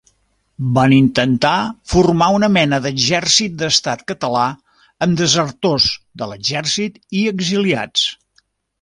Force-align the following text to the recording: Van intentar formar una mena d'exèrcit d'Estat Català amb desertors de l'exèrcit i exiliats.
Van 0.77 0.93
intentar 0.95 1.51
formar 1.93 2.29
una 2.37 2.49
mena 2.55 2.79
d'exèrcit 2.87 3.61
d'Estat 3.61 4.03
Català 4.15 4.49
amb 5.07 5.23
desertors 5.23 5.93
de 6.23 6.33
l'exèrcit 6.33 7.01
i 7.23 7.27
exiliats. 7.37 8.13